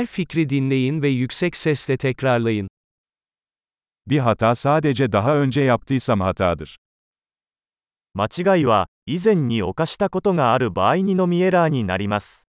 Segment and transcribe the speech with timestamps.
[0.00, 2.68] Her fikri dinleyin ve yüksek sesle tekrarlayın.
[4.06, 6.76] Bir hata sadece daha önce yaptıysam hatadır.
[8.14, 12.48] 間違いは、以前に犯したことがある場合にのみエラーになります。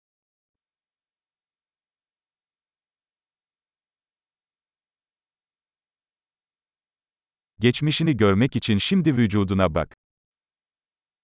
[7.59, 9.93] Geçmişini görmek için şimdi vücuduna bak.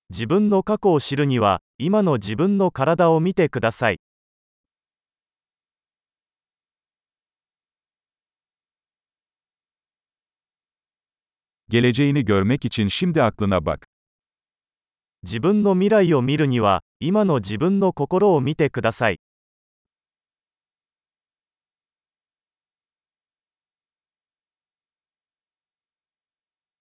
[0.09, 3.99] 自分の過去を知るには、今の自分の体を見てください。
[11.69, 13.85] Geleceğini görmek için şimdi aklına bak.
[15.23, 19.19] 自分の未来を見るには、今の自分の心を見てください。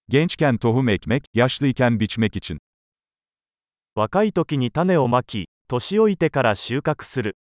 [0.09, 2.59] Gençken tohum ekmek, yaşlıyken biçmek için.
[3.95, 7.37] 若い時に種をまき、年老いてから収穫する。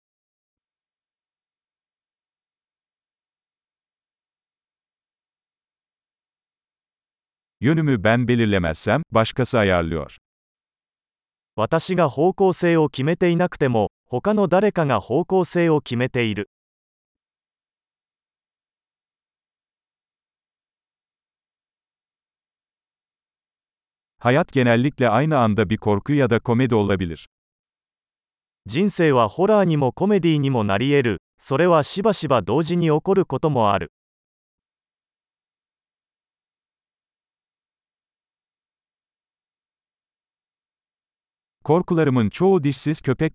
[7.63, 10.17] Yönümü ben belirlemezsem, başkası ayarlıyor.
[11.55, 16.49] 私が方向性を決めていなくても、他の誰かが方向性を決めている。
[24.19, 27.25] Hayat genellikle aynı anda bir korku ya da komedi olabilir.
[28.65, 31.17] 人生はホラーにもコメディにもなり得る。
[31.37, 33.91] それはしばしば同時に起こることもある。
[41.64, 43.32] Korkularımın çoğu dişsiz köpek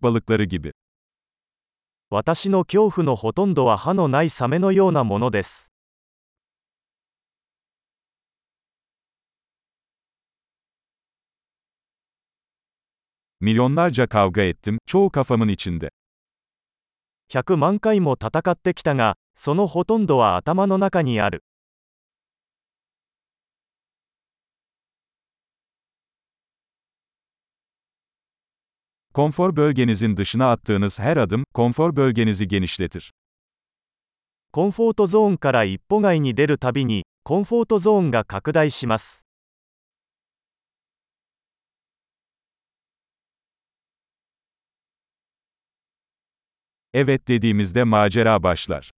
[2.12, 5.74] 私の恐怖のほとんどは歯のないサメのようなものです。
[17.34, 21.44] 100万回も戦ってきたが、そのほとんどは頭の中にある。
[29.19, 33.13] Konfor bölgenizin dışına attığınız her adım, konfor bölgenizi genişletir.
[34.53, 39.27] コンフォートゾーンから一歩外に出るたびに、コンフォートゾーンが拡大します。
[46.93, 48.91] Evet dediğimizde macera başlar.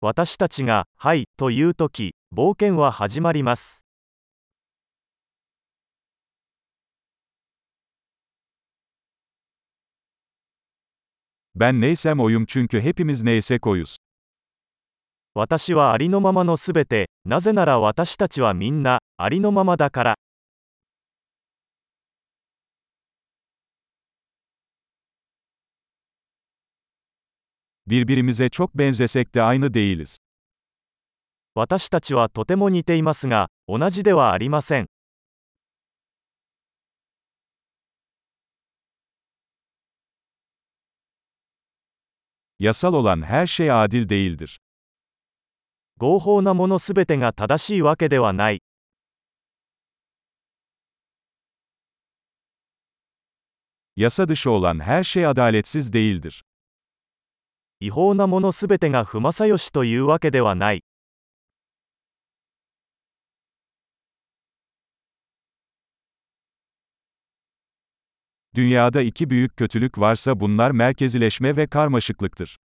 [0.00, 3.85] 私たちが、はい、というとき、冒険は始まります。
[11.59, 13.97] Ben neysem oyum çünkü hepimiz neysek oyuz.
[15.33, 20.15] 私はありのままのすべて、なぜなら私たちはみんな、ありのままだから。
[27.87, 30.17] Birbirimize çok benzesek de aynı değiliz.
[31.55, 34.87] 私たちはとても似ていますが、同じではありません。
[42.58, 44.60] Yasal olan her şey adil değildir.
[45.96, 48.60] 合法なものすべてが正しいわけではない。
[53.96, 56.42] Yasa dışı olan her şey adaletsiz değildir.
[57.80, 60.82] 違法なものすべてが不正義というわけではない。
[68.56, 72.56] Dünyada iki büyük kötülük varsa bunlar merkezileşme ve karmaşıklıktır.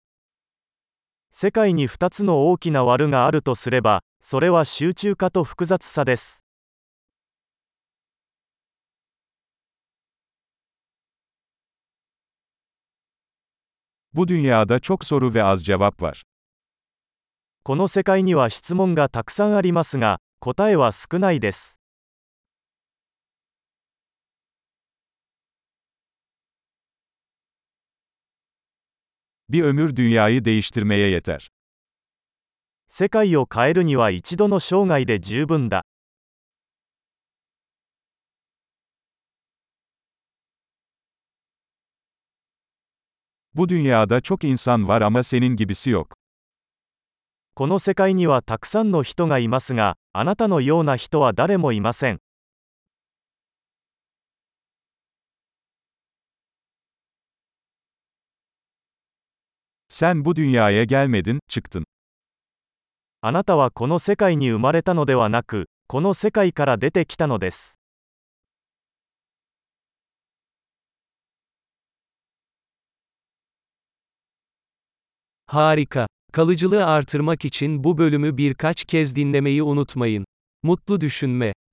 [1.29, 6.45] 世界に2つの大きな悪があるとすれば、それは集中化と複雑さです。
[14.13, 16.23] Bu dünyada çok soru ve az cevap var.
[17.63, 21.80] この世界には質問がたくさんありますが、答えは少ないです。
[29.52, 31.50] Bir ömür dünyayı değiştirmeye yeter.
[32.86, 35.82] 世界を変えるには一度の生涯で十分だ。
[43.54, 46.16] Bu dünyada çok insan var ama senin gibisi yok.
[47.54, 52.20] この世界にはたくさんの人がいますが、あなたのような人は誰もいません。
[59.91, 61.85] Sen bu dünyaya gelmedin, çıktın.
[63.21, 67.79] あなたはこの世界に生まれたのではなく、この世界から出てきたのです。
[75.47, 76.07] Harika.
[76.31, 80.25] Kalıcılığı artırmak için bu bölümü birkaç kez dinlemeyi unutmayın.
[80.63, 81.53] Mutlu düşünme.